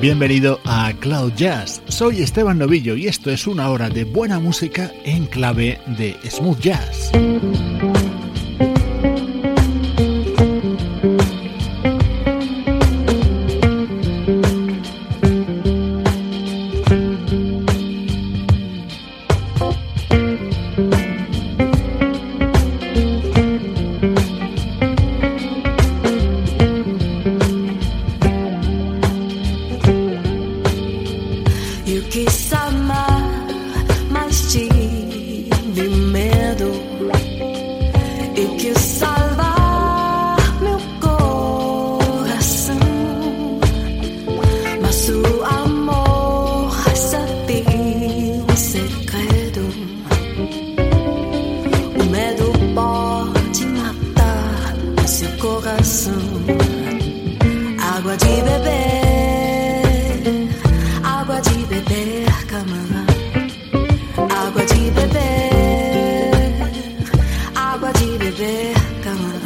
[0.00, 1.80] Bienvenido a Cloud Jazz.
[1.88, 6.60] Soy Esteban Novillo y esto es una hora de buena música en clave de smooth
[6.60, 7.12] jazz.
[55.46, 56.12] coração,
[57.96, 59.84] água de beber,
[61.04, 63.14] água de beber, camarada,
[64.44, 66.30] água de beber,
[67.54, 68.74] água de beber,
[69.04, 69.45] camarada.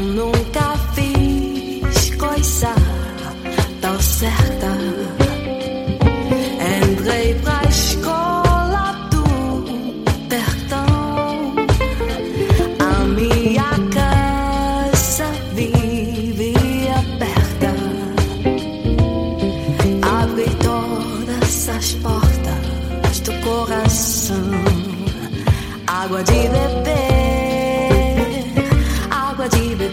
[0.00, 2.74] nunca fiz coisa
[3.80, 5.05] tão certa.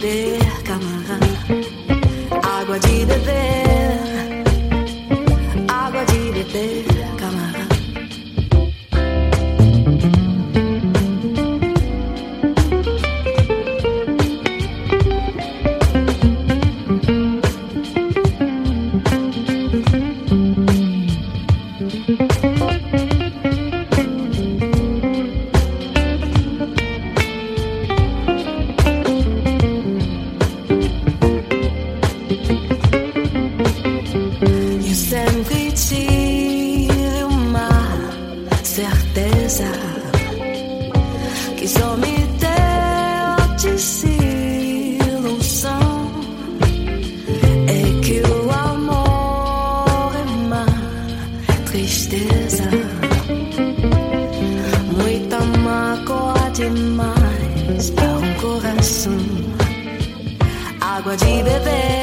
[0.03, 1.19] poder, camarão.
[2.59, 3.62] Água de beber.
[41.63, 44.97] que só me deu de si
[47.68, 50.66] é que o amor é uma
[51.68, 52.69] tristeza,
[54.91, 59.18] muita mágoa demais para um coração,
[60.81, 62.03] água de beber.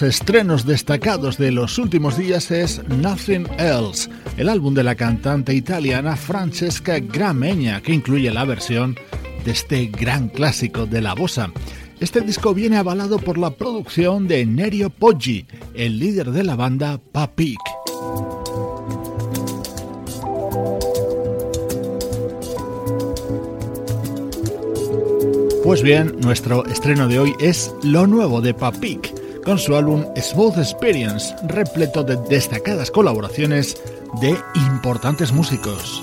[0.00, 4.08] Estrenos destacados de los últimos días es Nothing Else,
[4.38, 8.96] el álbum de la cantante italiana Francesca Gramegna, que incluye la versión
[9.44, 11.52] de este gran clásico de la bossa.
[12.00, 15.44] Este disco viene avalado por la producción de Nerio Poggi,
[15.74, 17.60] el líder de la banda Papik.
[25.64, 30.58] Pues bien, nuestro estreno de hoy es lo nuevo de Papik, con su álbum Smooth
[30.58, 33.76] Experience, repleto de destacadas colaboraciones
[34.20, 36.02] de importantes músicos.